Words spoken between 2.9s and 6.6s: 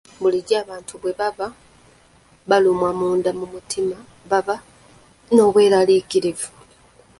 munda mu mitima baba n'obweraliikirivu.